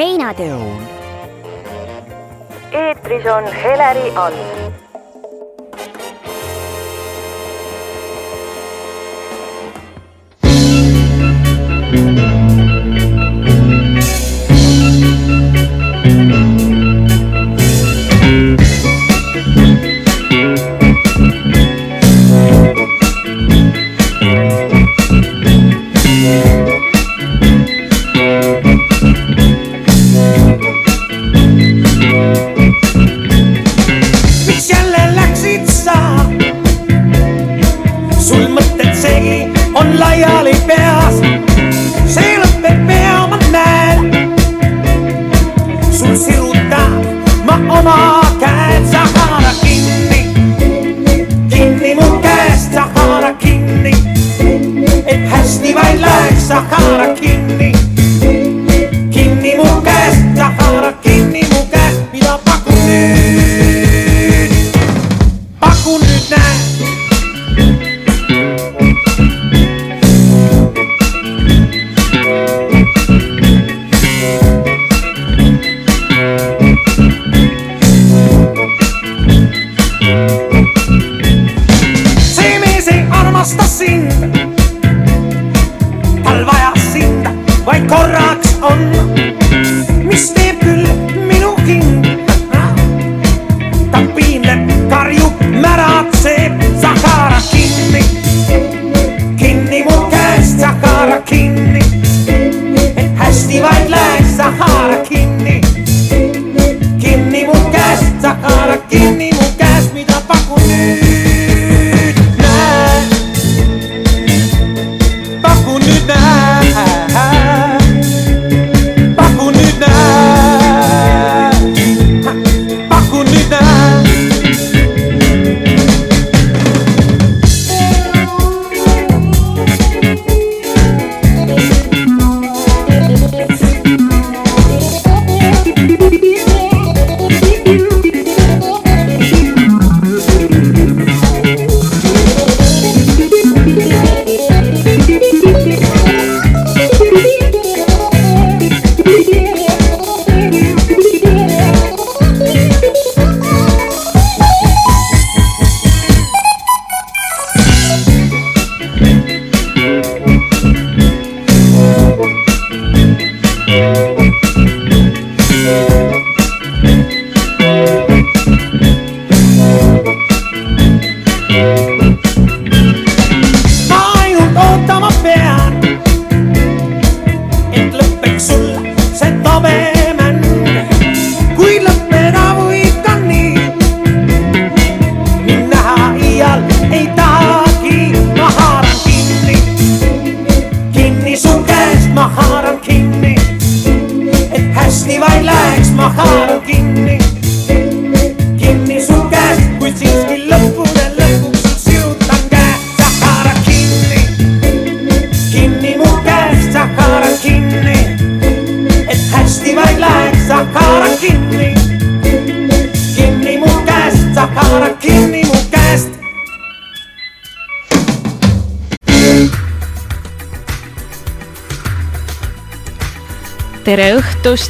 heinateol. 0.00 0.80
eetris 2.72 3.26
on 3.26 3.44
Heleri 3.62 4.16
All 4.16 4.36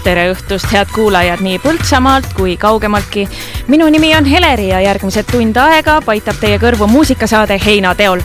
õhtust, 0.00 0.04
tere 0.04 0.30
õhtust, 0.32 0.70
head 0.72 0.88
kuulajad 0.94 1.40
nii 1.40 1.58
Põltsamaalt 1.60 2.32
kui 2.34 2.56
kaugemaltki. 2.56 3.28
minu 3.68 3.88
nimi 3.88 4.14
on 4.16 4.24
Heleri 4.24 4.68
ja 4.68 4.80
järgmised 4.80 5.26
tund 5.30 5.56
aega 5.56 6.00
paitab 6.00 6.36
teie 6.40 6.58
kõrvu 6.58 6.86
muusikasaade 6.88 7.58
Heinateol 7.64 8.20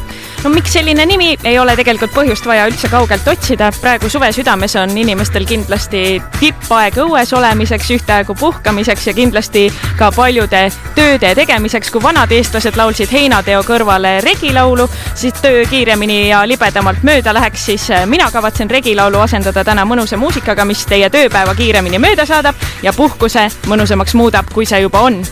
no 0.46 0.50
miks 0.54 0.76
selline 0.76 1.06
nimi, 1.10 1.32
ei 1.44 1.56
ole 1.58 1.74
tegelikult 1.74 2.12
põhjust 2.14 2.46
vaja 2.46 2.68
üldse 2.70 2.86
kaugelt 2.92 3.26
otsida. 3.28 3.72
praegu 3.82 4.10
suve 4.14 4.28
südames 4.36 4.76
on 4.78 4.92
inimestel 4.94 5.46
kindlasti 5.50 6.22
tippaeg 6.38 7.00
õues 7.02 7.32
olemiseks, 7.34 7.90
ühtaegu 7.96 8.36
puhkamiseks 8.38 9.08
ja 9.08 9.14
kindlasti 9.18 9.64
ka 9.98 10.12
paljude 10.14 10.68
tööde 10.96 11.34
tegemiseks. 11.36 11.90
kui 11.90 12.04
vanad 12.04 12.32
eestlased 12.32 12.78
laulsid 12.78 13.10
heinateo 13.10 13.64
kõrvale 13.66 14.20
regilaulu, 14.22 14.86
siis 15.16 15.34
töö 15.42 15.66
kiiremini 15.70 16.28
ja 16.30 16.44
libedamalt 16.48 17.02
mööda 17.02 17.34
läheks, 17.34 17.66
siis 17.66 17.90
mina 18.06 18.30
kavatsen 18.32 18.70
regilaulu 18.70 19.26
asendada 19.26 19.64
täna 19.64 19.86
mõnusa 19.86 20.18
muusikaga, 20.18 20.66
mis 20.66 20.86
teie 20.86 21.10
tööpäeva 21.10 21.56
kiiremini 21.56 21.98
mööda 21.98 22.26
saadab 22.26 22.56
ja 22.86 22.94
puhkuse 22.94 23.50
mõnusamaks 23.66 24.14
muudab, 24.14 24.54
kui 24.54 24.70
see 24.70 24.86
juba 24.86 25.02
on 25.10 25.24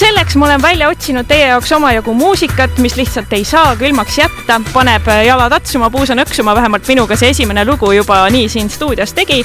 selleks 0.00 0.36
ma 0.36 0.46
olen 0.46 0.62
välja 0.62 0.88
otsinud 0.88 1.26
teie 1.28 1.50
jaoks 1.50 1.72
omajagu 1.76 2.14
muusikat, 2.14 2.78
mis 2.78 2.96
lihtsalt 2.96 3.32
ei 3.36 3.44
saa 3.44 3.74
külmaks 3.76 4.18
jätta, 4.18 4.39
paneb 4.72 5.06
jalad 5.26 5.52
atsuma, 5.52 5.90
puusa 5.90 6.14
nõksuma, 6.14 6.54
vähemalt 6.54 6.88
minuga 6.88 7.16
see 7.16 7.30
esimene 7.34 7.64
lugu 7.64 7.92
juba 7.92 8.22
nii 8.30 8.48
siin 8.48 8.70
stuudios 8.70 9.12
tegi. 9.12 9.44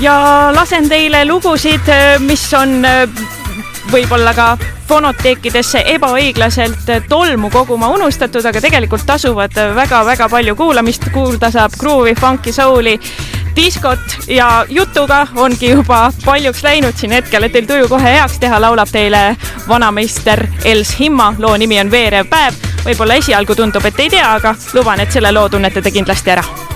ja 0.00 0.50
lasen 0.54 0.88
teile 0.88 1.24
lugusid, 1.24 1.90
mis 2.20 2.46
on 2.54 2.84
võib-olla 3.92 4.32
ka 4.34 4.46
fonoteekidesse 4.88 5.82
ebaõiglaselt 5.94 6.90
tolmu 7.08 7.50
koguma 7.50 7.88
unustatud, 7.94 8.44
aga 8.46 8.60
tegelikult 8.60 9.06
tasuvad 9.06 9.56
väga-väga 9.76 10.28
palju 10.28 10.56
kuulamist, 10.56 11.08
kuulda 11.12 11.50
saab 11.50 11.76
gruuvi, 11.80 12.14
funk'i, 12.18 12.52
soul'i 12.52 12.98
diskot 13.56 14.16
ja 14.28 14.66
jutuga 14.68 15.26
ongi 15.36 15.70
juba 15.70 16.12
paljuks 16.24 16.62
läinud 16.62 16.96
siin 16.96 17.12
hetkel, 17.12 17.46
et 17.46 17.52
teil 17.52 17.68
tuju 17.68 17.88
kohe 17.88 18.16
heaks 18.16 18.38
teha, 18.42 18.60
laulab 18.60 18.90
teile 18.92 19.36
vanameister 19.68 20.46
Els 20.64 20.96
Himma, 21.00 21.34
loo 21.38 21.56
nimi 21.56 21.80
on 21.80 21.90
Veerev 21.90 22.28
päev. 22.30 22.60
võib-olla 22.82 23.14
esialgu 23.14 23.54
tundub, 23.54 23.84
et 23.86 24.00
ei 24.00 24.10
tea, 24.10 24.34
aga 24.34 24.54
luban, 24.74 25.00
et 25.00 25.12
selle 25.12 25.32
loo 25.32 25.48
tunnete 25.48 25.82
te 25.82 25.90
kindlasti 25.90 26.30
ära 26.34 26.71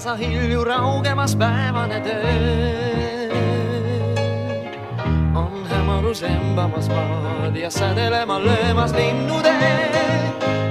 tasa 0.00 0.16
hilju 0.16 0.64
raugemas 0.64 1.36
päevane 1.36 2.00
töö. 2.00 3.28
on 5.34 5.66
hämarus 5.68 6.22
embamas 6.22 6.88
maad 6.88 7.56
ja 7.56 7.70
sädelema 7.70 8.44
löömas 8.44 8.92
linnutee. 8.92 9.90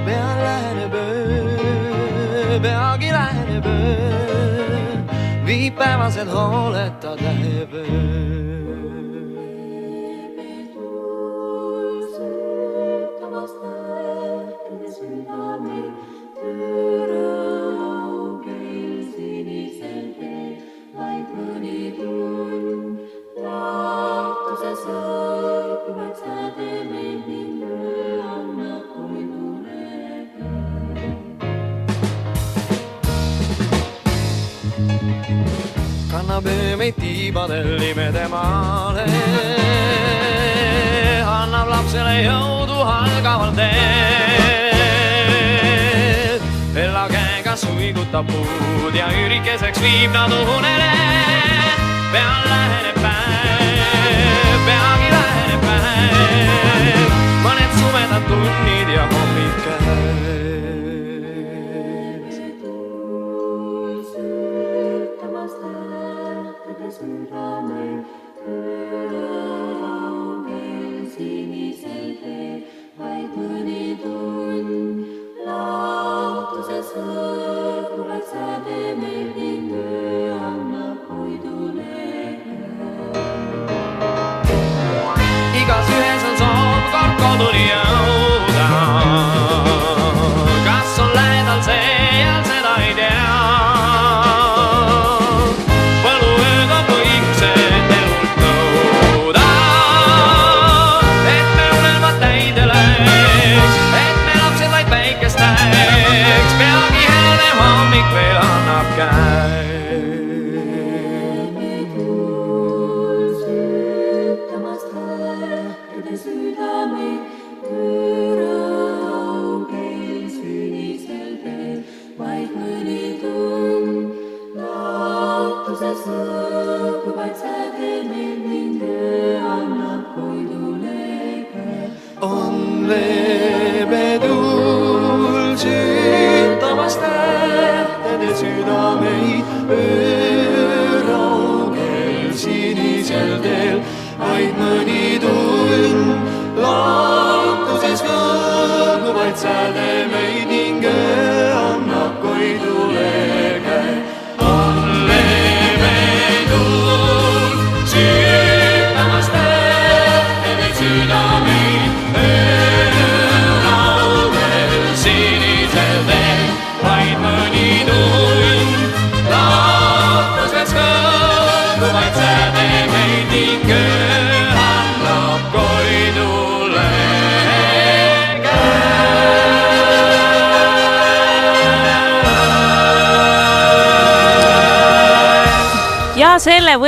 peal 0.04 0.38
läheneb 0.42 0.94
öö, 0.94 2.60
peagi 2.60 3.12
läheneb 3.12 3.66
öö, 3.66 4.98
viib 5.46 5.78
päevased 5.78 6.26
hooleta 6.26 7.16
läheb 7.16 7.74
suigutab 48.20 48.26
puud 48.26 48.94
ja 48.94 49.08
üürikeseks 49.08 49.80
viib 49.80 50.12
nad 50.12 50.32
unele. 50.32 50.90
peal 52.12 52.44
läheneb 52.50 52.98
päev, 53.02 54.60
peagi 54.66 55.10
läheneb 55.14 55.64
päev, 55.64 57.16
mõned 57.44 57.72
sumedad 57.80 58.22
tunnid 58.28 58.94
ja 58.94 59.08
hommik 59.14 59.64
käes. 59.64 60.49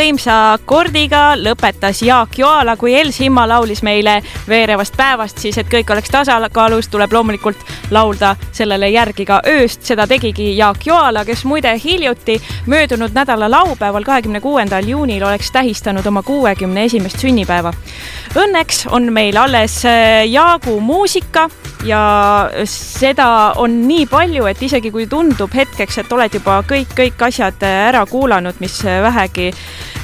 Võimsa 0.03 0.59
akordiga 0.83 1.37
lõpetas 1.39 2.01
Jaak 2.03 2.35
Joala, 2.41 2.73
kui 2.77 2.97
Els 2.99 3.21
Himma 3.23 3.45
laulis 3.47 3.85
meile 3.87 4.17
veerevast 4.49 4.97
päevast, 4.99 5.39
siis 5.39 5.55
et 5.61 5.69
kõik 5.71 5.93
oleks 5.95 6.11
tasakaalus, 6.11 6.89
tuleb 6.91 7.13
loomulikult 7.15 7.61
laulda 7.95 8.33
sellele 8.51 8.89
järgi 8.91 9.23
ka 9.29 9.39
ööst. 9.47 9.85
seda 9.87 10.09
tegigi 10.11 10.57
Jaak 10.57 10.83
Joala, 10.87 11.25
kes 11.25 11.45
muide 11.45 11.77
hiljuti 11.85 12.41
möödunud 12.67 13.15
nädala 13.15 13.51
laupäeval, 13.51 14.03
kahekümne 14.03 14.41
kuuendal 14.41 14.89
juunil 14.89 15.23
oleks 15.23 15.53
tähistanud 15.53 16.07
oma 16.07 16.23
kuuekümne 16.23 16.85
esimest 16.85 17.21
sünnipäeva. 17.21 17.73
Õnneks 18.35 18.87
on 18.91 19.13
meil 19.13 19.37
alles 19.37 19.85
äh, 19.87 20.27
Jaagu 20.27 20.81
muusika 20.81 21.49
ja 21.85 22.51
seda 22.65 23.53
on 23.57 23.75
nii 23.89 24.07
palju, 24.11 24.47
et 24.47 24.63
isegi 24.63 24.91
kui 24.95 25.07
tundub 25.11 25.55
hetkeks, 25.55 25.99
et 26.03 26.13
oled 26.13 26.35
juba 26.39 26.61
kõik, 26.69 26.95
kõik 26.97 27.25
asjad 27.27 27.63
ära 27.67 28.05
kuulanud, 28.07 28.59
mis 28.63 28.79
vähegi, 28.85 29.51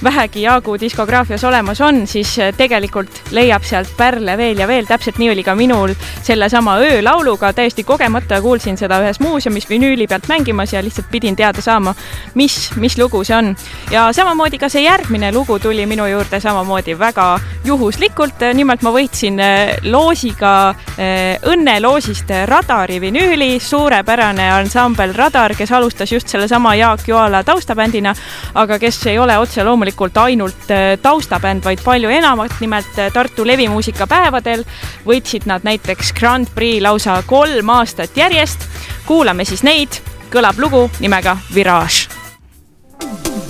vähegi 0.04 0.42
Jaagu 0.46 0.67
diskograafias 0.80 1.44
olemas 1.44 1.80
on, 1.80 2.02
siis 2.06 2.34
tegelikult 2.56 3.22
leiab 3.30 3.64
sealt 3.64 3.94
pärle 3.96 4.36
veel 4.36 4.58
ja 4.58 4.68
veel. 4.68 4.86
täpselt 4.86 5.18
nii 5.18 5.30
oli 5.30 5.44
ka 5.44 5.54
minul 5.54 5.94
sellesama 6.22 6.78
öölauluga, 6.84 7.52
täiesti 7.52 7.84
kogemata 7.84 8.40
kuulsin 8.42 8.76
seda 8.76 9.00
ühes 9.02 9.20
muuseumis 9.20 9.68
vinüüli 9.70 10.06
pealt 10.06 10.28
mängimas 10.28 10.72
ja 10.72 10.82
lihtsalt 10.82 11.10
pidin 11.10 11.36
teada 11.36 11.62
saama, 11.62 11.94
mis, 12.34 12.70
mis 12.76 12.98
lugu 12.98 13.24
see 13.24 13.36
on. 13.36 13.54
ja 13.90 14.08
samamoodi 14.12 14.58
ka 14.58 14.68
see 14.68 14.82
järgmine 14.84 15.32
lugu 15.32 15.58
tuli 15.58 15.86
minu 15.86 16.06
juurde 16.06 16.40
samamoodi 16.40 16.98
väga 16.98 17.38
juhuslikult. 17.64 18.44
nimelt 18.54 18.82
ma 18.82 18.92
võitsin 18.92 19.40
loosiga 19.82 20.74
õnne 20.98 21.68
õnneloosist 21.68 22.30
Radari 22.48 22.96
vinüüli, 23.00 23.58
suurepärane 23.60 24.48
ansambel 24.50 25.12
Radar, 25.14 25.52
kes 25.54 25.70
alustas 25.76 26.10
just 26.12 26.28
sellesama 26.28 26.74
Jaak 26.74 27.04
Joala 27.06 27.42
taustabändina, 27.44 28.14
aga 28.54 28.78
kes 28.78 28.98
ei 29.06 29.18
ole 29.18 29.36
otse 29.38 29.64
loomulikult 29.64 30.16
ainult 30.16 30.57
äh, 30.70 30.98
taustabänd, 31.02 31.64
vaid 31.64 31.82
palju 31.84 32.10
enamat, 32.10 32.58
nimelt 32.60 32.98
äh, 32.98 33.12
Tartu 33.12 33.46
levimuusikapäevadel 33.46 34.64
võitsid 35.06 35.46
nad 35.46 35.64
näiteks 35.64 36.12
Grand 36.18 36.50
Prix 36.54 36.82
lausa 36.82 37.22
kolm 37.26 37.74
aastat 37.78 38.16
järjest. 38.16 38.68
kuulame 39.06 39.44
siis 39.44 39.62
neid, 39.62 40.00
kõlab 40.30 40.58
lugu 40.58 40.90
nimega 41.00 41.38
Virage 41.54 42.08
Kikerpuu 42.98 43.47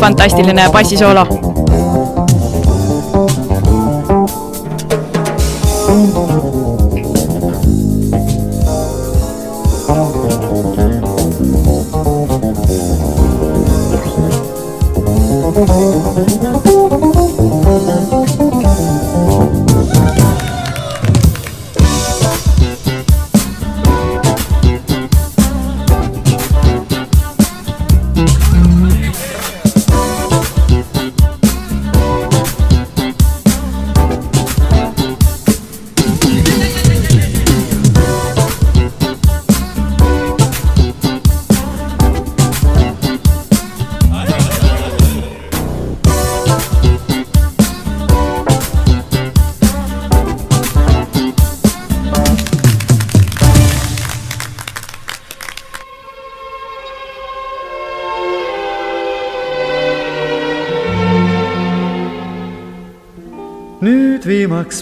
fantastiline 0.00 0.68
bassisoolo 0.72 1.45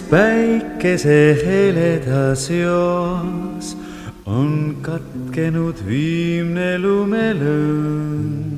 päikese 0.09 1.37
heledas 1.45 2.49
joos 2.49 3.77
on 4.25 4.77
katkenud 4.81 5.81
viimne 5.87 6.77
lumelõng. 6.79 8.53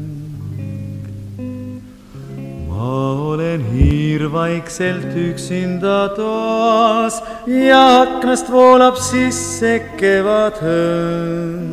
ma 2.68 3.12
olen 3.32 3.64
hiir 3.72 4.32
vaikselt 4.32 5.16
üksinda 5.16 6.10
toas 6.16 7.24
ja 7.48 8.02
aknast 8.02 8.52
voolab 8.52 8.96
sisse 9.00 9.80
kevadhõng. 9.98 11.64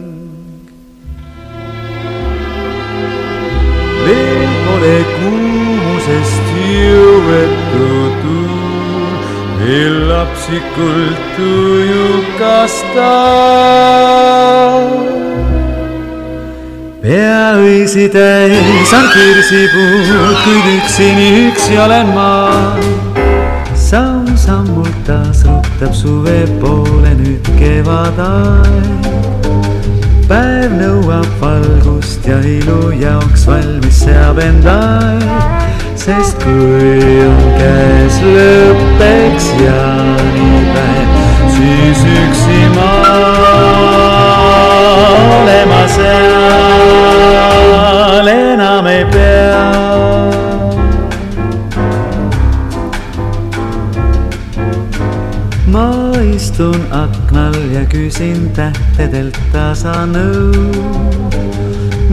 veel 4.07 4.53
pole 4.67 4.99
kuumusest 5.17 6.53
jõuetud 6.75 8.64
tuul, 9.65 9.71
veel 9.71 10.09
lapsikult 10.09 11.19
tujukas 11.37 12.85
taas 12.95 14.45
peaõisi 17.05 18.09
täis 18.09 18.93
on 18.97 19.09
kirsipuud, 19.13 20.37
kuid 20.45 20.69
üksini 20.79 21.49
üksi 21.49 21.79
olen 21.79 22.07
ma. 22.15 22.77
samm-sammult 23.75 25.05
taas 25.07 25.45
rutab 25.45 25.93
suve 25.93 26.47
poole 26.61 27.13
nüüd 27.19 27.45
kevadaeg. 27.59 29.11
päev 30.29 30.73
nõuab 30.81 31.29
valgust 31.41 32.25
ja 32.27 32.41
ilu 32.41 32.93
jaoks 33.01 33.47
valmis 33.47 34.05
seab 34.07 34.39
end 34.41 34.65
aeg, 34.65 35.64
sest 35.97 36.37
kui 36.43 37.25
on 37.25 37.43
käes 37.59 38.17
lõpp, 38.25 39.01
eks 39.07 39.47
jaanipäev, 39.63 41.09
siis 41.57 42.01
üksi 42.19 42.61
ma 42.75 42.93
olema 45.41 45.83
seal 45.97 46.35
enam 48.35 48.87
ei 48.91 49.05
pea. 49.13 49.65
ma 55.75 55.89
istun 56.35 56.81
aknal 56.95 57.57
ja 57.75 57.83
küsin 57.91 58.51
tähtedelt 58.55 59.39
tasa 59.53 60.07
nõu. 60.07 61.24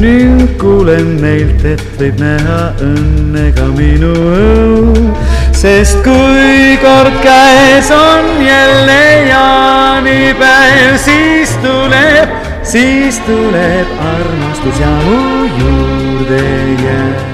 Nüüd 0.01 0.55
kuulen 0.61 1.15
neilt, 1.21 1.65
et 1.65 1.83
võib 1.99 2.19
näha 2.21 2.59
õnne 2.81 3.47
ka 3.57 3.67
minu 3.75 4.11
õu, 4.35 5.07
sest 5.55 6.01
kui 6.05 6.77
kord 6.83 7.21
käes 7.23 7.91
on 7.95 8.31
jälle 8.45 9.01
jaanipäev, 9.31 10.95
siis 11.01 11.57
tuleb 11.65 12.41
siis 12.63 13.19
tuleb 13.19 13.87
armastus 13.99 14.79
ja 14.79 14.89
mu 15.05 15.45
juurde 15.59 16.41
jääb. 16.85 17.30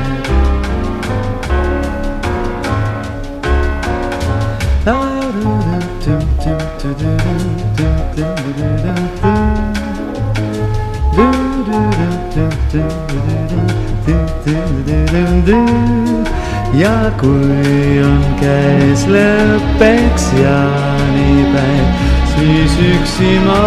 Ja 16.74 17.12
kui 17.20 18.02
on 18.04 18.24
käes 18.42 19.08
lõpp, 19.08 19.82
eks 19.82 20.32
jaanipäev 20.42 21.88
siis 22.38 22.74
üksi 22.82 23.40
ma 23.46 23.62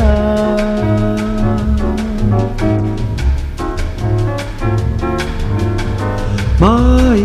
ma 6.61 6.77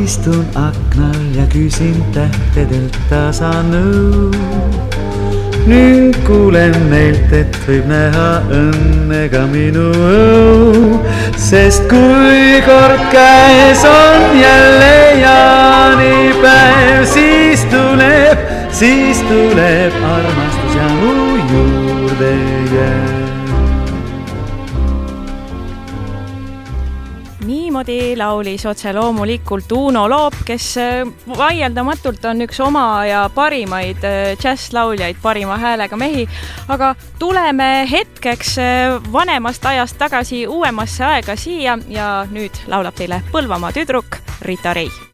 istun 0.05 0.47
aknal 0.55 1.21
ja 1.37 1.45
küsin 1.53 2.05
tähtedelt 2.15 2.97
tasa 3.11 3.53
nõu 3.69 4.33
nüüd 5.67 6.17
kuulen 6.27 6.75
neilt, 6.91 7.33
et 7.35 7.57
võib 7.67 7.89
näha 7.91 8.29
õnne 8.55 9.23
ka 9.33 9.43
minu 9.51 9.89
õu, 9.91 11.01
sest 11.41 11.89
kui 11.91 12.61
kord 12.67 13.03
käes 13.13 13.83
on 13.91 14.39
jälle 14.39 14.95
jaanipäev, 15.25 17.03
siis 17.11 17.67
tuleb, 17.73 18.47
siis 18.71 19.23
tuleb 19.27 20.03
armastus 20.15 20.79
ja 20.79 20.91
mu 21.01 21.16
niimoodi 27.87 28.17
laulis 28.17 28.67
otse 28.67 28.93
loomulikult 28.93 29.73
Uno 29.73 30.09
Loop, 30.09 30.35
kes 30.45 30.77
äh, 30.79 31.07
vaieldamatult 31.39 32.25
on 32.25 32.43
üks 32.43 32.61
oma 32.61 33.07
ja 33.07 33.29
parimaid 33.35 34.05
äh, 34.05 34.35
džässlauljaid, 34.39 35.17
parima 35.23 35.57
häälega 35.57 35.97
mehi. 35.97 36.29
aga 36.69 36.95
tuleme 37.19 37.87
hetkeks 37.91 38.59
äh, 38.59 39.13
vanemast 39.13 39.65
ajast 39.67 39.99
tagasi 39.99 40.47
uuemasse 40.47 41.05
aega 41.05 41.37
siia 41.37 41.79
ja 41.89 42.27
nüüd 42.31 42.67
laulab 42.67 42.95
teile 42.95 43.23
Põlvamaa 43.33 43.73
tüdruk 43.73 44.19
Rita 44.43 44.75
Rei 44.75 45.06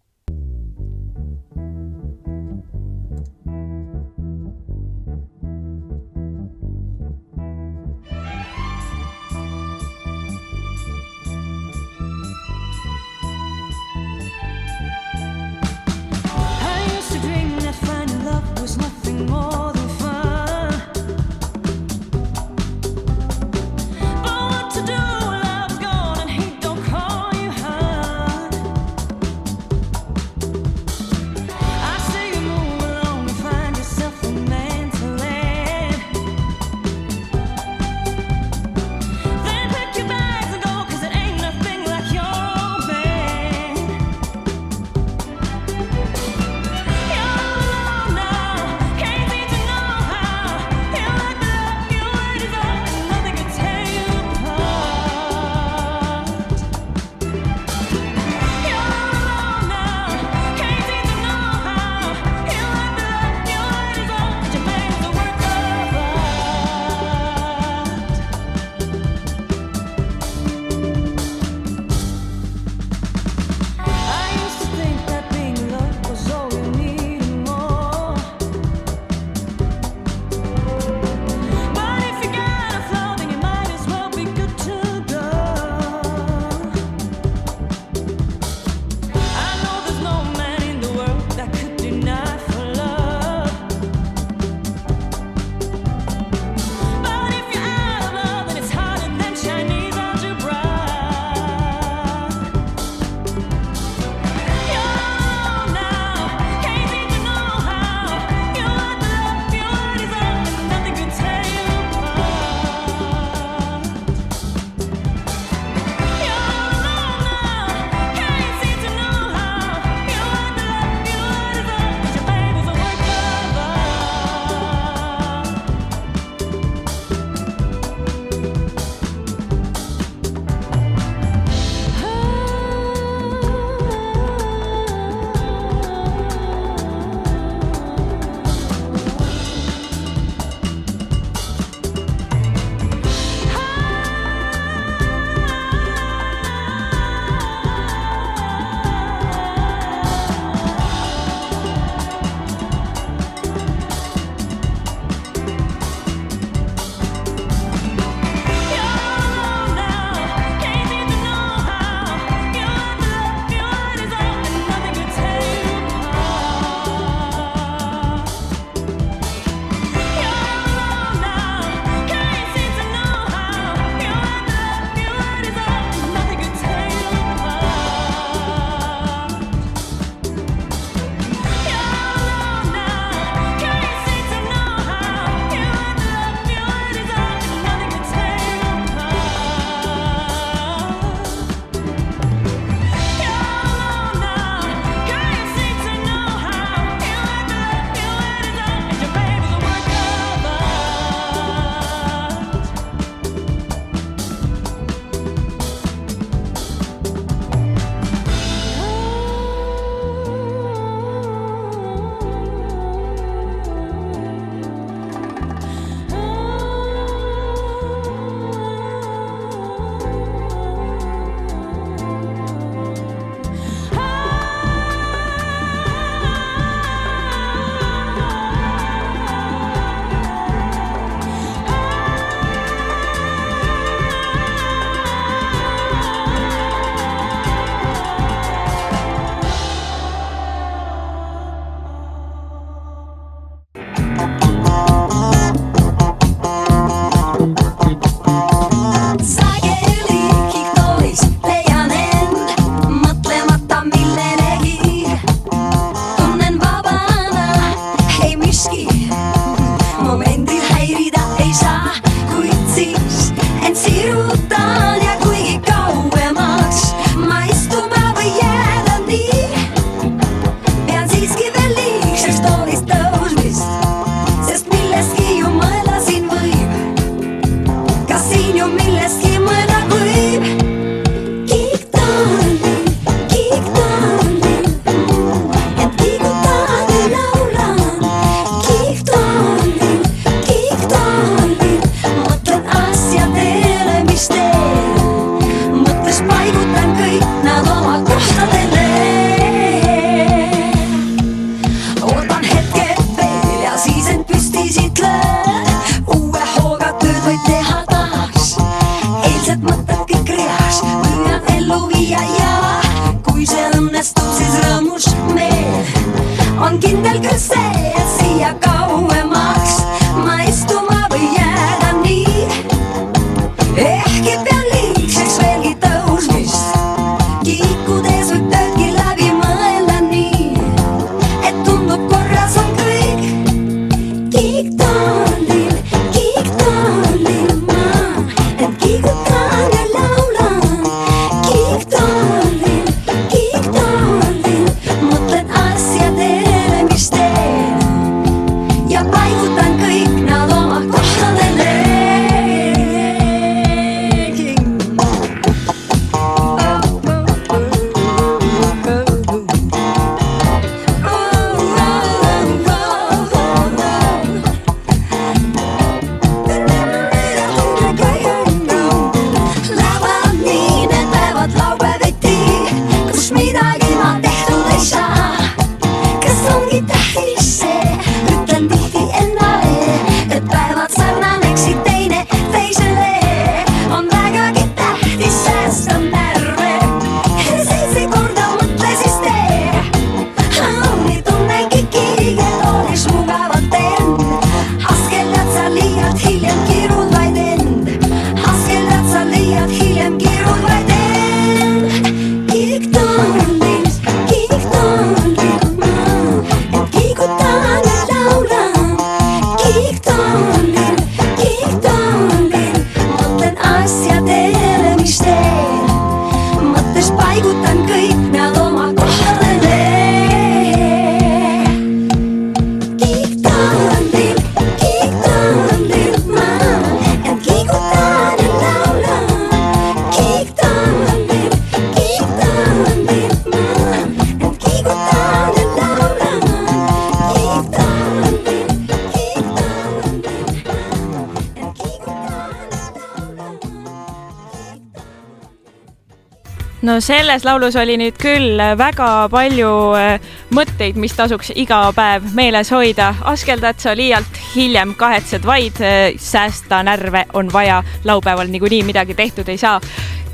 selles 447.32 447.46
laulus 447.48 447.76
oli 447.80 447.94
nüüd 447.96 448.18
küll 448.20 448.60
väga 448.76 449.06
palju 449.32 449.68
äh, 449.96 450.32
mõtteid, 450.52 450.98
mis 451.00 451.14
tasuks 451.16 451.48
iga 451.56 451.78
päev 451.96 452.26
meeles 452.36 452.68
hoida. 452.74 453.14
askeldad 453.24 453.80
sa 453.80 453.94
liialt, 453.96 454.36
hiljem 454.52 454.92
kahetsed 455.00 455.46
vaid, 455.48 455.80
äh, 455.80 456.12
säästa 456.20 456.82
närve 456.84 457.24
on 457.32 457.48
vaja, 457.52 457.80
laupäeval 458.04 458.52
niikuinii 458.52 458.82
midagi 458.84 459.16
tehtud 459.16 459.48
ei 459.48 459.56
saa. 459.56 459.80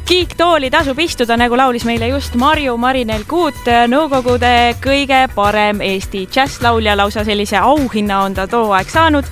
Kiiktooli 0.08 0.72
tasub 0.74 0.98
istuda, 0.98 1.36
nagu 1.36 1.54
laulis 1.56 1.84
meile 1.86 2.08
just 2.08 2.34
Marju 2.34 2.74
Marinel 2.76 3.22
Kuut, 3.28 3.62
Nõukogude 3.92 4.74
kõige 4.82 5.28
parem 5.34 5.84
Eesti 5.84 6.26
džässlaulja, 6.26 6.96
lausa 6.96 7.22
sellise 7.28 7.60
auhinna 7.62 8.24
on 8.24 8.34
ta 8.34 8.48
too 8.50 8.72
aeg 8.74 8.90
saanud 8.90 9.28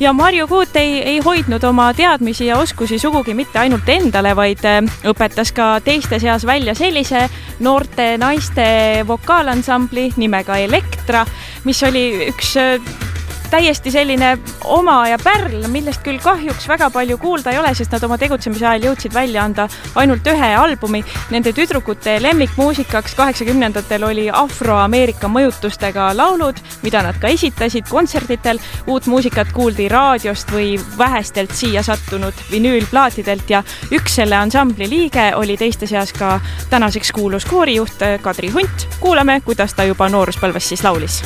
ja 0.00 0.12
Marju 0.12 0.46
Kuut 0.46 0.76
ei, 0.76 1.02
ei 1.02 1.18
hoidnud 1.24 1.64
oma 1.64 1.90
teadmisi 1.94 2.46
ja 2.46 2.58
oskusi 2.58 2.98
sugugi 2.98 3.34
mitte 3.34 3.58
ainult 3.58 3.88
endale, 3.88 4.34
vaid 4.36 4.64
äh, 4.64 4.80
õpetas 5.10 5.52
ka 5.54 5.80
teiste 5.84 6.20
seas 6.22 6.46
välja 6.46 6.74
sellise 6.78 7.26
noorte 7.60 8.16
naiste 8.18 9.04
vokaalansambli 9.08 10.12
nimega 10.16 10.56
Elektra, 10.56 11.26
mis 11.64 11.82
oli 11.82 12.30
üks 12.30 12.56
äh, 12.56 13.07
täiesti 13.50 13.90
selline 13.90 14.38
oma 14.64 15.08
ja 15.08 15.18
pärl, 15.22 15.64
millest 15.72 16.02
küll 16.04 16.20
kahjuks 16.22 16.68
väga 16.68 16.90
palju 16.92 17.18
kuulda 17.18 17.52
ei 17.52 17.58
ole, 17.60 17.72
sest 17.74 17.92
nad 17.94 18.04
oma 18.04 18.18
tegutsemise 18.20 18.66
ajal 18.66 18.88
jõudsid 18.88 19.14
välja 19.14 19.44
anda 19.44 19.68
ainult 19.98 20.26
ühe 20.28 20.50
albumi. 20.56 21.02
Nende 21.32 21.52
tüdrukute 21.56 22.18
lemmikmuusikaks 22.22 23.16
kaheksakümnendatel 23.18 24.04
oli 24.04 24.28
afroameerika 24.32 25.30
mõjutustega 25.32 26.10
laulud, 26.16 26.60
mida 26.82 27.02
nad 27.06 27.18
ka 27.20 27.32
esitasid 27.32 27.88
kontserditel. 27.88 28.60
uut 28.86 29.06
muusikat 29.06 29.52
kuuldi 29.52 29.88
raadiost 29.88 30.52
või 30.52 30.78
vähestelt 30.98 31.52
siia 31.54 31.82
sattunud 31.82 32.34
vinüülplaatidelt 32.50 33.50
ja 33.50 33.62
üks 33.92 34.14
selle 34.20 34.36
ansambli 34.36 34.88
liige 34.88 35.32
oli 35.34 35.56
teiste 35.56 35.86
seas 35.86 36.12
ka 36.12 36.40
tänaseks 36.70 37.12
kuulus 37.12 37.44
koorijuht 37.44 38.00
Kadri 38.22 38.50
Hunt. 38.50 38.88
kuulame, 39.00 39.40
kuidas 39.44 39.74
ta 39.74 39.84
juba 39.84 40.08
nooruspõlves 40.08 40.68
siis 40.68 40.84
laulis 40.84 41.22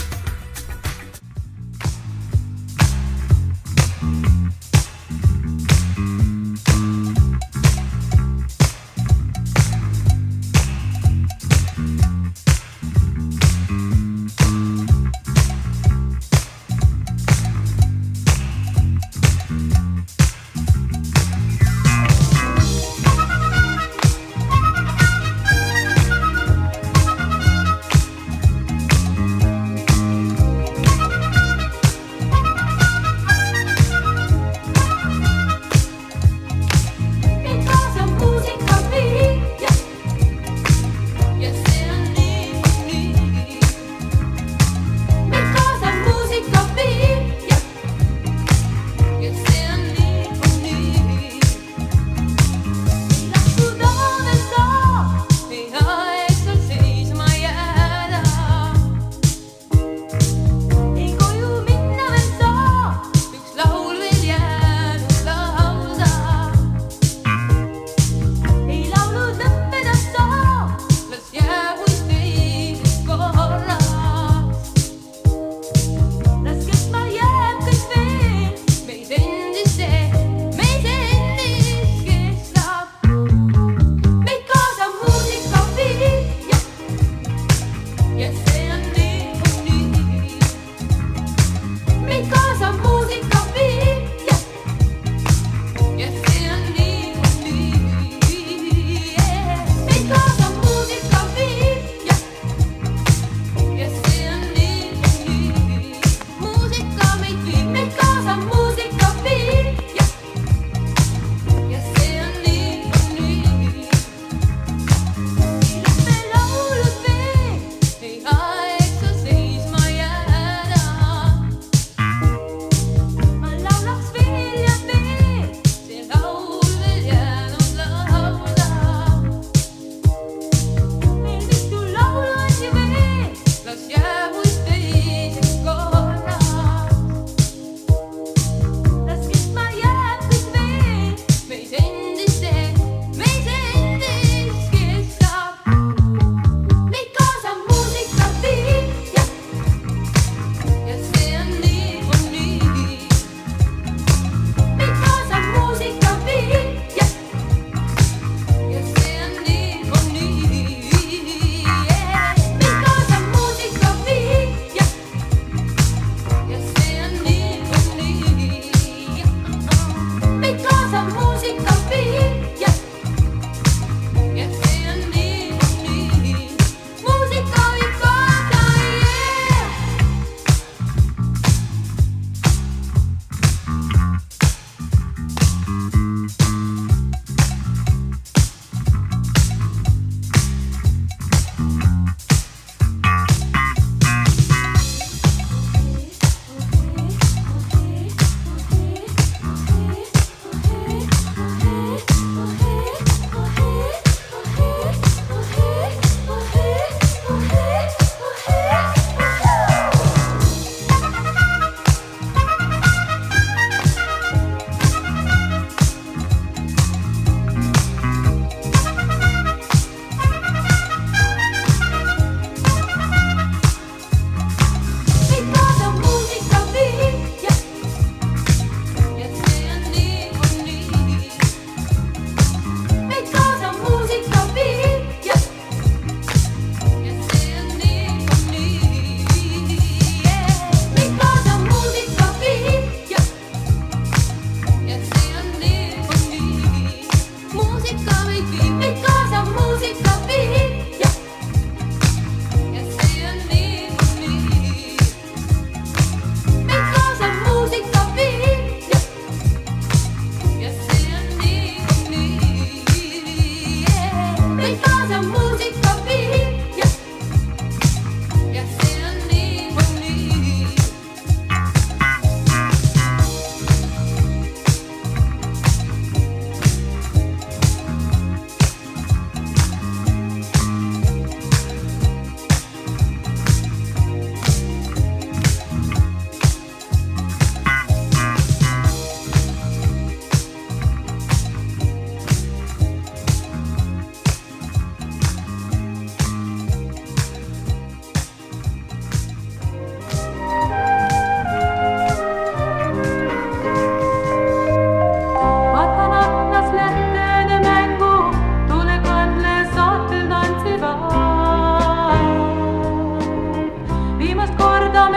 vimos 314.22 314.48
mas 314.48 314.50
korda 314.50 315.10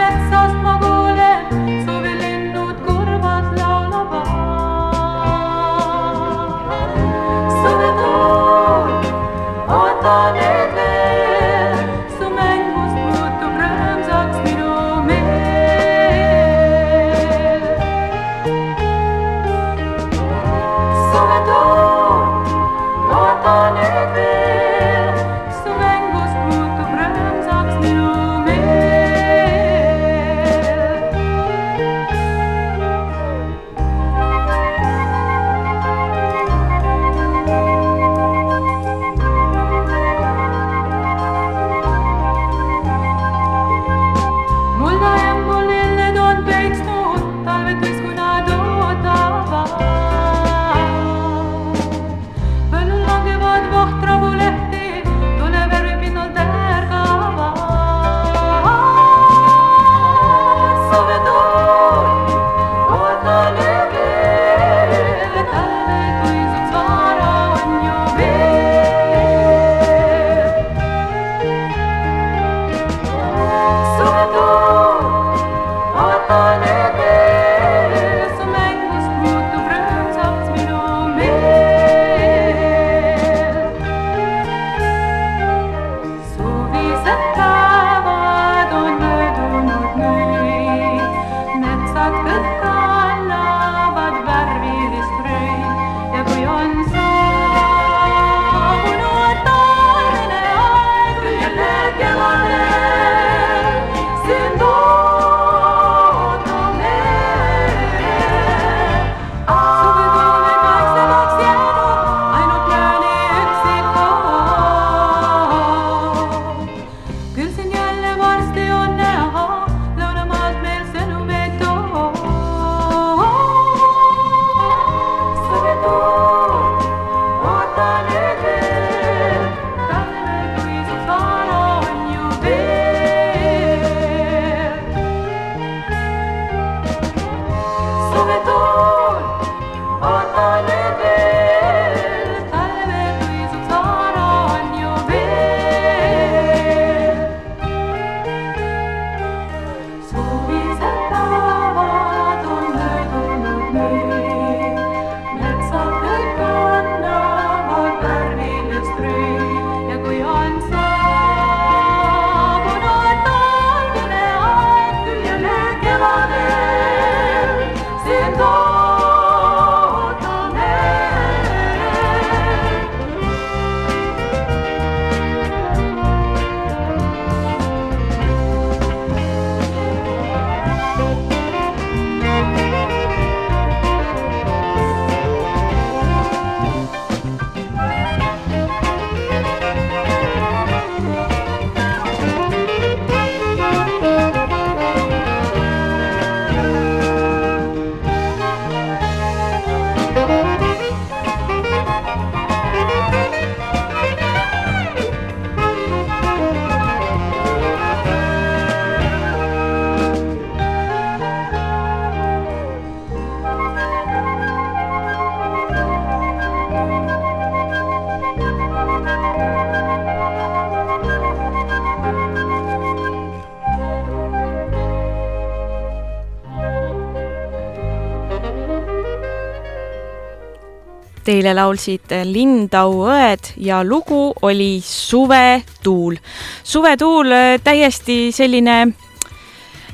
Teile 231.25 231.55
laulsid 231.57 232.11
Lindau 232.29 232.99
õed 233.09 233.55
ja 233.57 233.79
lugu 233.83 234.29
oli 234.45 234.77
Suvetuul. 234.85 236.19
suvetuul 236.63 237.33
täiesti 237.63 238.31
selline 238.31 238.75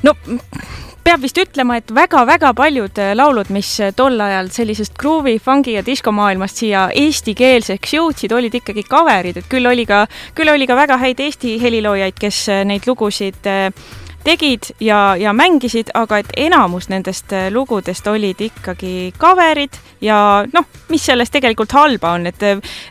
no 0.02 0.14
peab 1.02 1.22
vist 1.24 1.38
ütlema, 1.38 1.78
et 1.80 1.90
väga-väga 1.94 2.52
paljud 2.54 3.00
laulud, 3.18 3.50
mis 3.54 3.70
tol 3.98 4.20
ajal 4.22 4.50
sellisest 4.54 4.94
gruuvi, 4.98 5.38
fungi 5.42 5.74
ja 5.74 5.82
diskomaailmast 5.86 6.62
siia 6.62 6.84
eestikeelseks 6.94 7.96
jõudsid, 7.96 8.34
olid 8.36 8.54
ikkagi 8.60 8.84
cover'id, 8.86 9.40
et 9.40 9.48
küll 9.50 9.66
oli 9.66 9.86
ka, 9.88 10.04
küll 10.36 10.52
oli 10.52 10.68
ka 10.70 10.78
väga 10.78 11.00
häid 11.02 11.20
Eesti 11.24 11.56
heliloojaid, 11.62 12.18
kes 12.20 12.44
neid 12.68 12.86
lugusid 12.86 13.50
äh, 13.50 13.72
tegid 14.24 14.72
ja, 14.80 15.16
ja 15.18 15.32
mängisid, 15.32 15.92
aga 15.94 16.20
et 16.22 16.32
enamus 16.36 16.88
nendest 16.92 17.32
äh, 17.32 17.48
lugudest 17.52 18.06
olid 18.06 18.40
ikkagi 18.42 19.12
cover'id 19.18 19.78
ja 20.02 20.18
noh, 20.52 20.68
mis 20.92 21.04
selles 21.06 21.30
tegelikult 21.32 21.72
halba 21.76 22.14
on, 22.16 22.26
et, 22.30 22.42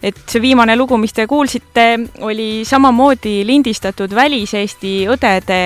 et 0.04 0.24
see 0.28 0.42
viimane 0.44 0.76
lugu, 0.80 0.98
mis 1.02 1.14
te 1.14 1.28
kuulsite, 1.30 1.88
oli 2.28 2.66
samamoodi 2.68 3.42
lindistatud 3.48 4.16
väliseesti 4.16 4.96
õdede 5.12 5.62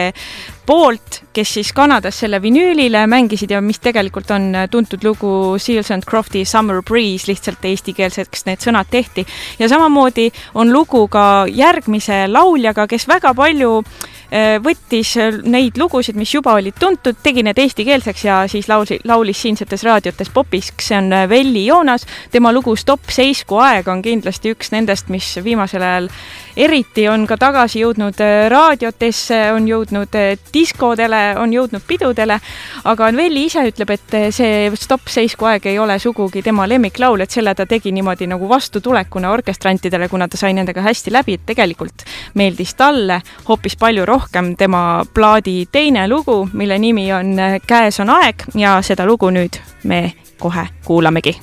poolt, 0.65 1.21
kes 1.33 1.51
siis 1.59 1.69
Kanadas 1.77 2.17
selle 2.23 2.39
vinüülile 2.41 3.03
mängisid 3.07 3.51
ja 3.53 3.61
mis 3.61 3.77
tegelikult 3.83 4.31
on 4.33 4.49
tuntud 4.71 5.03
lugu 5.05 5.29
Seals 5.61 5.91
and 5.93 6.07
Crofty 6.09 6.41
Summer 6.45 6.81
Breeze, 6.81 7.29
lihtsalt 7.29 7.65
eestikeelseks 7.69 8.47
need 8.49 8.65
sõnad 8.65 8.89
tehti. 8.89 9.25
ja 9.59 9.69
samamoodi 9.69 10.31
on 10.55 10.73
lugu 10.73 11.07
ka 11.07 11.45
järgmise 11.51 12.25
lauljaga, 12.27 12.87
kes 12.89 13.07
väga 13.07 13.33
palju 13.37 13.77
äh, 13.83 14.14
Äh, 14.14 14.14
võttis 14.63 15.15
äh, 15.21 15.39
neid 15.43 15.77
lugusid, 15.77 16.17
mis 16.17 16.33
juba 16.33 16.55
olid 16.57 16.77
tuntud, 16.79 17.17
tegi 17.23 17.43
need 17.45 17.59
eestikeelseks 17.61 18.25
ja 18.25 18.39
siis 18.51 18.69
laulis, 18.71 19.03
laulis 19.05 19.41
siinsetes 19.41 19.85
raadiotes 19.85 20.31
popiks, 20.33 20.73
see 20.79 20.97
on 20.97 21.11
äh, 21.13 21.27
Velli 21.29 21.65
Joonas. 21.65 22.07
tema 22.31 22.53
lugu 22.53 22.75
Stopp 22.75 23.11
seisku 23.13 23.59
aeg 23.61 23.87
on 23.87 24.01
kindlasti 24.05 24.55
üks 24.55 24.71
nendest, 24.73 25.09
mis 25.13 25.35
viimasel 25.43 25.85
ajal 25.85 26.09
eriti 26.57 27.07
on 27.09 27.25
ka 27.27 27.37
tagasi 27.37 27.81
jõudnud 27.81 28.19
raadiotesse, 28.51 29.39
on 29.55 29.67
jõudnud 29.67 30.17
diskodele, 30.53 31.21
on 31.39 31.53
jõudnud 31.53 31.83
pidudele. 31.87 32.39
aga 32.83 33.11
Velli 33.15 33.45
ise 33.45 33.63
ütleb, 33.69 33.89
et 33.89 34.17
see 34.35 34.71
Stopp 34.75 35.07
seisku 35.07 35.45
aeg 35.45 35.65
ei 35.65 35.79
ole 35.79 35.99
sugugi 35.99 36.41
tema 36.43 36.67
lemmiklaul, 36.67 37.21
et 37.21 37.31
selle 37.31 37.55
ta 37.55 37.65
tegi 37.65 37.91
niimoodi 37.91 38.27
nagu 38.27 38.49
vastutulekuna 38.49 39.31
orkestrantidele, 39.31 40.09
kuna 40.09 40.27
ta 40.27 40.37
sai 40.37 40.53
nendega 40.53 40.81
hästi 40.81 41.11
läbi, 41.11 41.33
et 41.33 41.45
tegelikult 41.45 42.05
meeldis 42.33 42.75
talle 42.75 43.21
hoopis 43.47 43.75
palju 43.79 44.05
rohkem 44.05 44.55
tema 44.55 45.05
plaadi 45.13 45.65
teine 45.71 46.07
lugu, 46.07 46.47
mille 46.53 46.79
nimi 46.79 47.11
on 47.13 47.35
Käes 47.67 47.99
on 47.99 48.09
aeg 48.09 48.47
ja 48.55 48.79
seda 48.81 49.05
lugu 49.05 49.29
nüüd 49.31 49.59
me 49.83 50.13
kohe 50.39 50.67
kuulamegi 50.85 51.39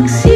taxi. 0.00 0.29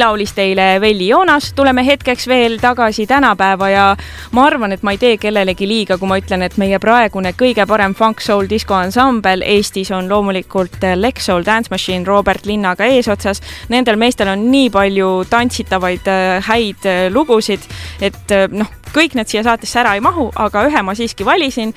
Laulis 0.00 0.32
teile 0.36 0.80
Velli 0.80 1.08
Joonas, 1.10 1.52
tuleme 1.56 1.84
hetkeks 1.86 2.26
veel 2.28 2.58
tagasi 2.60 3.06
tänapäeva 3.06 3.68
ja 3.70 3.84
ma 4.32 4.46
arvan, 4.48 4.72
et 4.72 4.82
ma 4.82 4.94
ei 4.94 5.00
tee 5.00 5.16
kellelegi 5.20 5.68
liiga, 5.68 5.98
kui 6.00 6.08
ma 6.08 6.18
ütlen, 6.20 6.42
et 6.46 6.56
meie 6.60 6.80
praegune 6.82 7.34
kõige 7.38 7.66
parem 7.68 7.94
funk 7.94 8.24
soul 8.24 8.48
disko 8.50 8.74
ansambel 8.78 9.44
Eestis 9.46 9.92
on 9.94 10.08
loomulikult 10.10 10.80
Lexol 10.96 11.44
Dance 11.46 11.70
Machine 11.70 12.06
Robert 12.08 12.46
Linnaga 12.48 12.88
eesotsas. 12.88 13.42
Nendel 13.68 14.00
meestel 14.00 14.32
on 14.32 14.48
nii 14.50 14.70
palju 14.74 15.10
tantsitavaid 15.30 16.08
äh, 16.10 16.36
häid 16.48 16.86
äh, 16.88 17.06
lugusid, 17.12 17.64
et 18.00 18.34
äh, 18.34 18.46
noh, 18.50 18.70
kõik 18.94 19.16
need 19.18 19.30
siia 19.30 19.44
saatesse 19.46 19.82
ära 19.82 19.94
ei 19.96 20.04
mahu, 20.04 20.30
aga 20.34 20.66
ühe 20.68 20.82
ma 20.86 20.96
siiski 20.98 21.26
valisin 21.26 21.74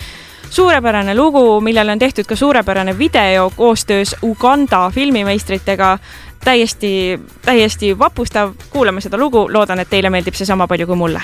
suurepärane 0.53 1.15
lugu, 1.15 1.61
millele 1.61 1.91
on 1.91 1.99
tehtud 1.99 2.25
ka 2.29 2.35
suurepärane 2.35 2.97
video 2.97 3.51
koostöös 3.55 4.15
Uganda 4.23 4.89
filmimeistritega. 4.89 5.97
täiesti, 6.43 7.19
täiesti 7.45 7.99
vapustav, 7.99 8.51
kuulame 8.69 9.01
seda 9.01 9.17
lugu, 9.17 9.47
loodan, 9.53 9.79
et 9.79 9.89
teile 9.89 10.09
meeldib 10.09 10.35
see 10.35 10.45
sama 10.45 10.67
palju 10.67 10.87
kui 10.87 10.95
mulle 10.95 11.21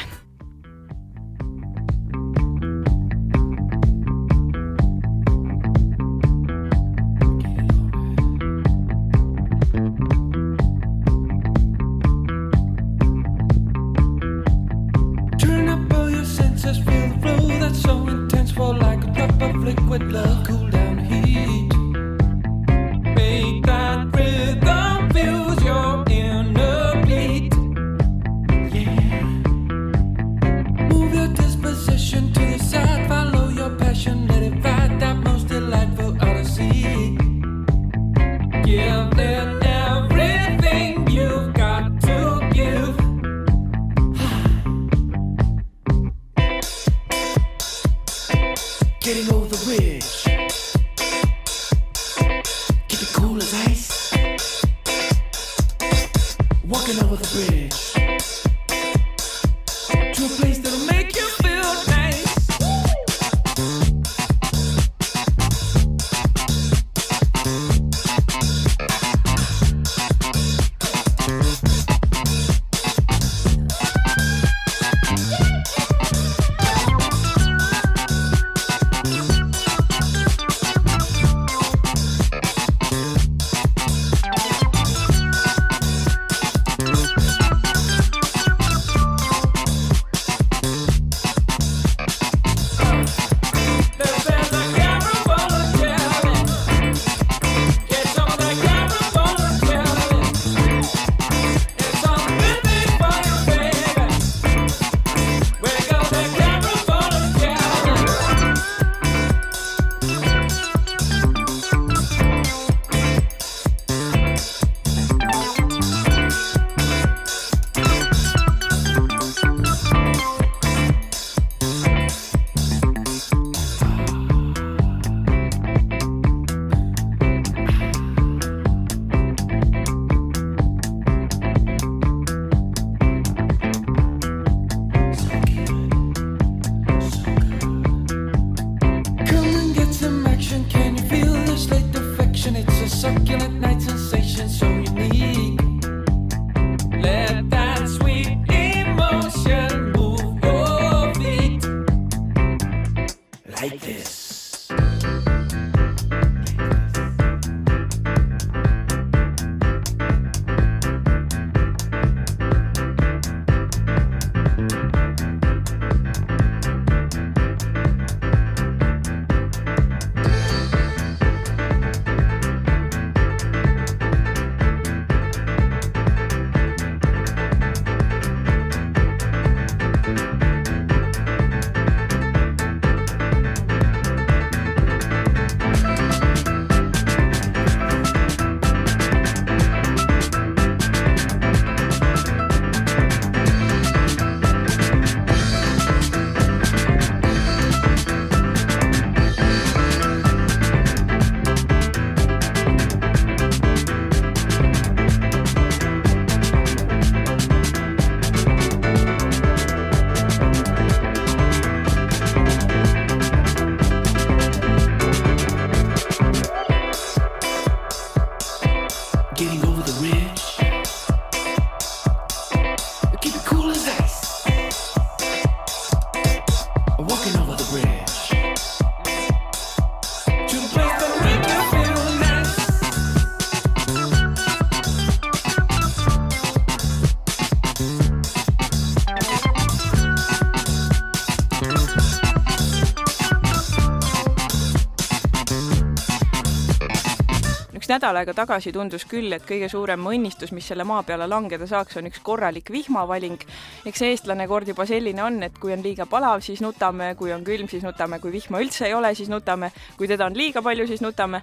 üks 247.90 247.96
nädal 247.98 248.20
aega 248.20 248.36
tagasi 248.38 248.70
tundus 248.70 249.02
küll, 249.10 249.34
et 249.34 249.46
kõige 249.50 249.66
suurem 249.72 250.04
õnnistus, 250.06 250.52
mis 250.54 250.68
selle 250.70 250.86
maa 250.86 251.02
peale 251.08 251.26
langeda 251.26 251.66
saaks, 251.66 251.98
on 251.98 252.06
üks 252.06 252.20
korralik 252.22 252.70
vihmavaling. 252.70 253.42
eks 253.90 254.04
eestlane 254.06 254.46
kord 254.48 254.68
juba 254.70 254.86
selline 254.86 255.24
on, 255.24 255.42
et 255.42 255.58
kui 255.58 255.74
on 255.74 255.82
liiga 255.82 256.06
palav, 256.06 256.44
siis 256.46 256.62
nutame, 256.62 257.16
kui 257.18 257.34
on 257.34 257.42
külm, 257.44 257.66
siis 257.68 257.82
nutame, 257.82 258.20
kui 258.20 258.32
vihma 258.32 258.62
üldse 258.62 258.86
ei 258.86 258.94
ole, 258.94 259.16
siis 259.16 259.30
nutame, 259.30 259.72
kui 259.98 260.08
teda 260.08 260.30
on 260.30 260.38
liiga 260.38 260.62
palju, 260.62 260.86
siis 260.86 261.02
nutame. 261.02 261.42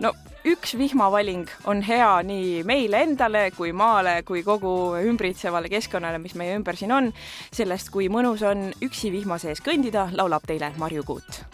no 0.00 0.12
üks 0.44 0.76
vihmavaling 0.76 1.48
on 1.64 1.80
hea 1.80 2.12
nii 2.28 2.62
meile 2.68 3.00
endale 3.08 3.50
kui 3.56 3.72
maale 3.72 4.20
kui 4.22 4.44
kogu 4.44 5.00
ümbritsevale 5.00 5.72
keskkonnale, 5.72 6.18
mis 6.18 6.36
meie 6.36 6.60
ümber 6.60 6.76
siin 6.76 6.92
on. 6.92 7.12
sellest, 7.52 7.88
kui 7.88 8.12
mõnus 8.12 8.44
on 8.44 8.68
üksi 8.84 9.08
vihma 9.12 9.40
sees 9.40 9.64
kõndida, 9.64 10.10
laulab 10.12 10.44
teile 10.44 10.74
Marju 10.76 11.08
Kuut. 11.08 11.46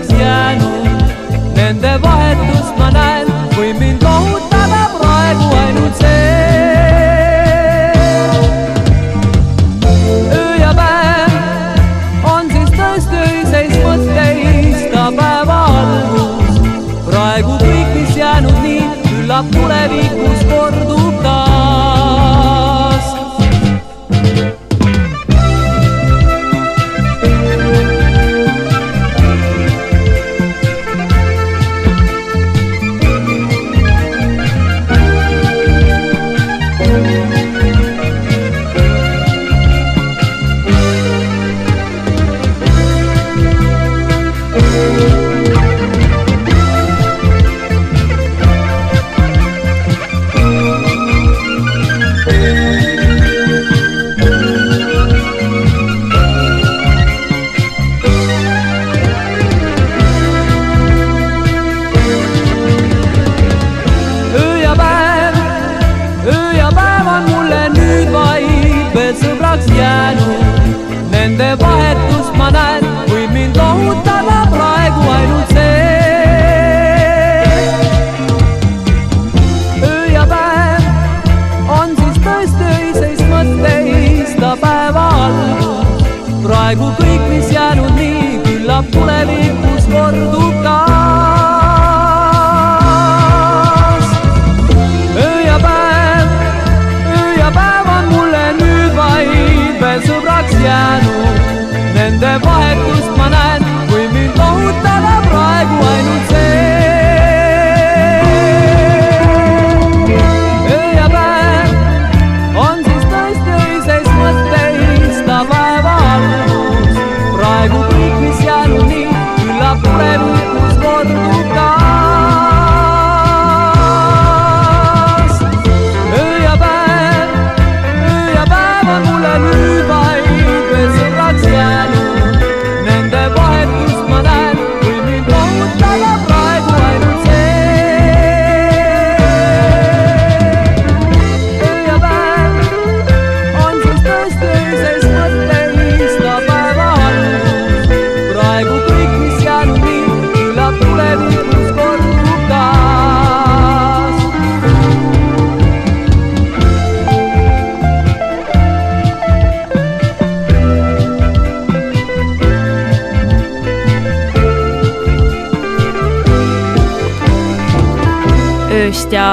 Veel 0.00 0.08
sõbraks 0.08 0.20
jäänud. 0.20 1.54
Nende 1.56 1.98
vahetust 2.02 2.79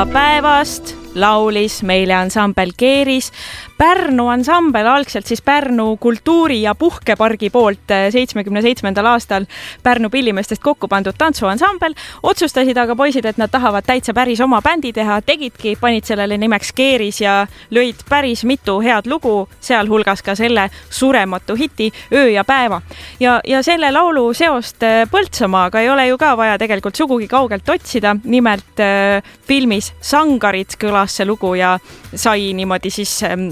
päevast 0.06 0.96
laulis 1.16 1.82
meile 1.84 2.14
ansambel 2.14 2.72
Keeris. 2.78 3.32
Pärnu 3.78 4.26
ansambel 4.28 4.88
algselt 4.88 5.26
siis 5.26 5.42
Pärnu 5.42 5.98
kultuuri- 6.02 6.62
ja 6.62 6.76
puhkepargi 6.76 7.50
poolt 7.50 7.92
eh, 7.92 8.08
seitsmekümne 8.12 8.62
seitsmendal 8.62 9.06
aastal 9.06 9.46
Pärnu 9.84 10.10
pillimeestest 10.10 10.64
kokku 10.64 10.88
pandud 10.88 11.14
tantsuansambel. 11.18 11.94
otsustasid 12.24 12.78
aga 12.78 12.96
poisid, 12.96 13.26
et 13.26 13.38
nad 13.38 13.50
tahavad 13.54 13.86
täitsa 13.86 14.14
päris 14.14 14.42
oma 14.42 14.62
bändi 14.62 14.94
teha, 14.94 15.22
tegidki, 15.22 15.76
panid 15.82 16.10
sellele 16.10 16.38
nimeks 16.38 16.74
Keeris 16.74 17.22
ja 17.22 17.48
lõid 17.72 18.02
päris 18.10 18.44
mitu 18.44 18.80
head 18.82 19.06
lugu, 19.06 19.50
sealhulgas 19.60 20.22
ka 20.26 20.36
selle 20.36 20.70
surematu 20.90 21.56
hiti 21.56 21.92
Öö 22.14 22.30
ja 22.30 22.44
päeva. 22.44 22.82
ja, 23.20 23.40
ja 23.48 23.64
selle 23.64 23.92
laulu 23.92 24.34
seost 24.34 24.84
eh, 24.84 25.06
Põltsamaaga 25.12 25.82
ei 25.82 25.90
ole 25.90 26.08
ju 26.08 26.18
ka 26.18 26.38
vaja 26.38 26.58
tegelikult 26.58 26.96
sugugi 26.96 27.28
kaugelt 27.28 27.70
otsida. 27.70 28.16
nimelt 28.24 28.80
äh, 28.80 29.22
filmis 29.48 29.94
Sangarid 30.02 30.74
kõlas 30.82 31.14
see 31.18 31.26
lugu 31.26 31.54
ja 31.56 31.78
sai 32.16 32.54
niimoodi 32.54 32.90
siis 32.90 33.24
ähm, 33.24 33.50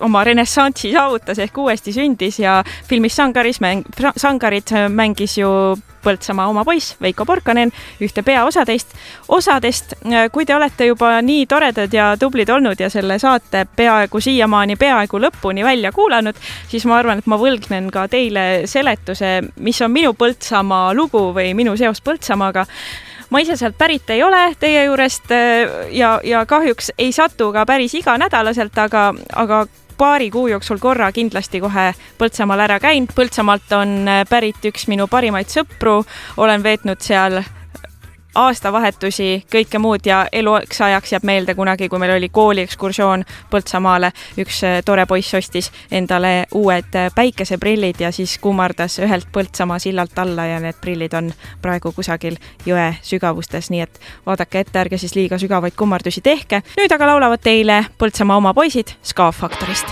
oma 0.00 0.24
renessansi 0.24 0.92
saavutas 0.92 1.38
ehk 1.42 1.58
uuesti 1.58 1.92
sündis 1.92 2.38
ja 2.42 2.60
filmis 2.88 3.16
Sangaris 3.16 3.60
mäng, 3.60 3.86
Sangarid 4.16 4.74
mängis 4.88 5.38
ju 5.38 5.48
Põltsamaa 6.02 6.48
oma 6.50 6.64
poiss 6.66 6.96
Veiko 6.98 7.24
Porkanen 7.24 7.70
ühte 8.02 8.24
peaosadest, 8.26 8.94
osadest. 9.28 9.94
kui 10.32 10.46
te 10.46 10.54
olete 10.56 10.88
juba 10.88 11.12
nii 11.22 11.44
toredad 11.46 11.94
ja 11.94 12.08
tublid 12.18 12.50
olnud 12.50 12.80
ja 12.80 12.90
selle 12.90 13.18
saate 13.22 13.64
peaaegu 13.76 14.20
siiamaani, 14.20 14.76
peaaegu 14.76 15.20
lõpuni 15.22 15.62
välja 15.64 15.92
kuulanud, 15.94 16.34
siis 16.68 16.86
ma 16.90 16.98
arvan, 16.98 17.22
et 17.22 17.30
ma 17.30 17.38
võlgnen 17.38 17.86
ka 17.94 18.08
teile 18.10 18.66
seletuse, 18.66 19.38
mis 19.62 19.78
on 19.82 19.94
minu 19.94 20.14
Põltsamaa 20.18 20.90
lugu 20.94 21.28
või 21.36 21.54
minu 21.54 21.76
seos 21.78 22.02
Põltsamaaga 22.02 22.66
ma 23.32 23.40
ise 23.40 23.56
sealt 23.56 23.78
pärit 23.80 24.10
ei 24.12 24.22
ole 24.22 24.40
teie 24.60 24.84
juurest 24.84 25.32
ja, 25.90 26.18
ja 26.24 26.44
kahjuks 26.46 26.92
ei 26.98 27.12
satu 27.12 27.52
ka 27.52 27.64
päris 27.66 27.94
iganädalaselt, 27.96 28.76
aga, 28.78 29.06
aga 29.32 29.64
paari 29.98 30.30
kuu 30.30 30.48
jooksul 30.50 30.80
korra 30.82 31.12
kindlasti 31.12 31.60
kohe 31.62 31.92
Põltsamaal 32.18 32.64
ära 32.64 32.78
käin. 32.82 33.06
Põltsamaalt 33.06 33.72
on 33.76 34.10
pärit 34.28 34.64
üks 34.68 34.88
minu 34.90 35.08
parimaid 35.10 35.50
sõpru, 35.52 36.00
olen 36.36 36.64
veetnud 36.64 37.00
seal 37.04 37.40
aastavahetusi, 38.34 39.44
kõike 39.52 39.78
muud 39.78 40.06
ja 40.06 40.26
eluks 40.32 40.80
ajaks 40.80 41.12
jääb 41.12 41.24
meelde 41.24 41.54
kunagi, 41.54 41.88
kui 41.88 41.98
meil 41.98 42.16
oli 42.16 42.28
kooliekskursioon 42.28 43.24
Põltsamaale. 43.50 44.12
üks 44.38 44.62
äh, 44.64 44.80
tore 44.84 45.06
poiss 45.06 45.34
ostis 45.34 45.70
endale 45.90 46.46
uued 46.54 46.94
äh, 46.94 47.10
päikeseprillid 47.14 48.00
ja 48.00 48.12
siis 48.12 48.38
kummardas 48.38 48.98
ühelt 48.98 49.28
Põltsamaa 49.32 49.78
sillalt 49.78 50.18
alla 50.18 50.46
ja 50.46 50.60
need 50.60 50.80
prillid 50.80 51.14
on 51.14 51.32
praegu 51.62 51.92
kusagil 51.92 52.36
jõe 52.66 52.94
sügavustes, 53.02 53.70
nii 53.70 53.80
et 53.80 54.00
vaadake 54.26 54.60
ette, 54.60 54.78
ärge 54.78 54.98
siis 54.98 55.14
liiga 55.14 55.38
sügavaid 55.38 55.76
kummardusi 55.76 56.20
tehke. 56.20 56.62
nüüd 56.76 56.92
aga 56.92 57.06
laulavad 57.06 57.42
teile 57.42 57.84
Põltsamaa 57.98 58.36
oma 58.36 58.54
poisid 58.54 58.96
Ska 59.02 59.32
Faktorist 59.32 59.86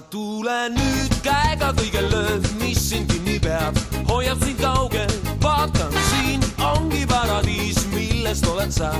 tule 0.00 0.70
nüüd 0.72 1.12
käega 1.24 1.72
kõige 1.76 2.00
lööv, 2.06 2.46
mis 2.60 2.80
sind 2.88 3.10
kinni 3.12 3.38
peab, 3.42 3.76
hoiab 4.08 4.40
sind 4.44 4.60
kaugel, 4.62 5.10
vaatan 5.42 5.92
siin 6.08 6.44
ongi 6.70 7.04
paradiis, 7.10 7.82
millest 7.92 8.46
oled 8.48 8.72
sa, 8.72 8.92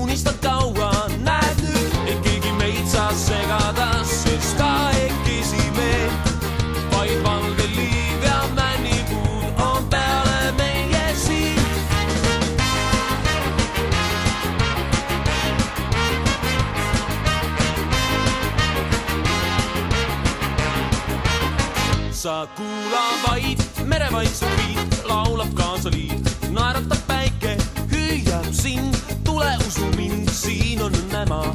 unistad 0.00 0.40
kaua, 0.42 0.90
näed 1.22 1.62
nüüd, 1.68 1.98
et 2.10 2.26
keegi 2.26 2.56
meid 2.58 2.86
saa 2.90 3.12
segada, 3.14 3.92
sa 22.22 22.46
kuula 22.54 23.02
vaid 23.26 23.58
merevaitse 23.90 24.46
viit, 24.56 24.92
laulab 25.10 25.50
kaasa 25.58 25.90
liit, 25.90 26.28
naeratab 26.54 27.00
päike, 27.08 27.56
hüüab 27.90 28.46
sind, 28.54 28.94
tule 29.26 29.50
usu 29.66 29.88
mind, 29.96 30.30
siin 30.30 30.84
on 30.86 30.94
õnnemaa, 31.00 31.50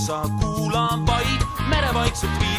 sa, 0.00 0.24
kuulan 0.40 1.04
vaid 1.04 1.44
merevaikset 1.68 2.30
viit, 2.40 2.49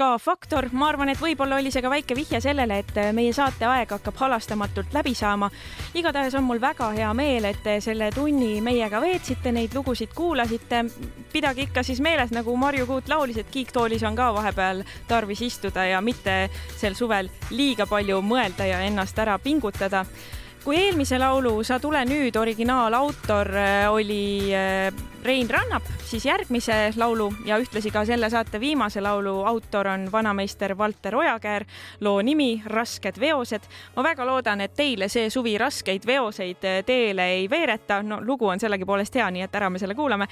Ska 0.00 0.18
Faktor. 0.18 0.68
ma 0.72 0.86
arvan, 0.88 1.10
et 1.12 1.18
võib-olla 1.20 1.58
oli 1.60 1.68
see 1.68 1.82
ka 1.84 1.90
väike 1.92 2.14
vihje 2.16 2.38
sellele, 2.40 2.78
et 2.80 2.94
meie 3.12 3.34
saate 3.36 3.66
aeg 3.68 3.90
hakkab 3.92 4.16
halastamatult 4.16 4.94
läbi 4.96 5.12
saama. 5.14 5.50
igatahes 5.92 6.38
on 6.40 6.46
mul 6.48 6.60
väga 6.60 6.88
hea 6.96 7.10
meel, 7.12 7.44
et 7.44 7.60
te 7.62 7.74
selle 7.84 8.08
tunni 8.14 8.62
meiega 8.64 8.96
veetsite, 9.00 9.52
neid 9.52 9.76
lugusid 9.76 10.14
kuulasite. 10.16 10.86
pidage 11.32 11.66
ikka 11.68 11.82
siis 11.82 12.00
meeles, 12.00 12.32
nagu 12.32 12.56
Marju 12.56 12.86
Kuut 12.86 13.12
laulis, 13.12 13.36
et 13.36 13.50
kiiktoolis 13.52 14.02
on 14.02 14.16
ka 14.16 14.32
vahepeal 14.32 14.84
tarvis 15.06 15.42
istuda 15.42 15.84
ja 15.84 16.00
mitte 16.00 16.48
sel 16.78 16.96
suvel 16.96 17.28
liiga 17.50 17.84
palju 17.86 18.22
mõelda 18.22 18.72
ja 18.72 18.80
ennast 18.80 19.18
ära 19.18 19.36
pingutada 19.38 20.06
kui 20.64 20.76
eelmise 20.76 21.18
laulu 21.18 21.62
Sa 21.64 21.78
tule 21.80 22.02
nüüd 22.08 22.36
originaalautor 22.36 23.48
äh, 23.56 23.86
oli 23.92 24.52
äh, 24.54 24.92
Rein 25.24 25.50
Rannap, 25.50 25.84
siis 26.04 26.24
järgmise 26.24 26.94
laulu 26.96 27.28
ja 27.44 27.58
ühtlasi 27.60 27.90
ka 27.92 28.06
selle 28.08 28.30
saate 28.32 28.60
viimase 28.60 29.02
laulu 29.04 29.42
autor 29.44 29.90
on 29.92 30.06
vanameister 30.12 30.72
Valter 30.78 31.16
Ojakäär. 31.16 31.64
loo 32.00 32.22
nimi 32.22 32.62
Rasked 32.66 33.20
veosed. 33.20 33.68
ma 33.96 34.02
väga 34.02 34.26
loodan, 34.26 34.60
et 34.60 34.74
teile 34.74 35.08
see 35.08 35.30
suvi 35.30 35.58
raskeid 35.58 36.06
veoseid 36.06 36.64
äh, 36.64 36.80
teele 36.86 37.26
ei 37.36 37.50
veereta. 37.50 38.02
no 38.02 38.20
lugu 38.20 38.48
on 38.48 38.60
sellegipoolest 38.60 39.14
hea, 39.14 39.30
nii 39.30 39.42
et 39.42 39.54
ära 39.54 39.70
me 39.70 39.78
selle 39.78 39.94
kuulame. 39.94 40.28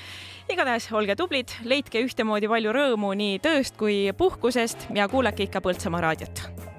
igatahes 0.48 0.92
olge 0.92 1.16
tublid, 1.16 1.52
leidke 1.64 2.00
ühtemoodi 2.04 2.48
palju 2.48 2.72
rõõmu 2.72 3.14
nii 3.14 3.38
tööst 3.38 3.76
kui 3.76 4.10
puhkusest 4.16 4.88
ja 4.94 5.08
kuulake 5.08 5.48
ikka 5.48 5.60
Põltsamaa 5.60 6.00
raadiot 6.00 6.77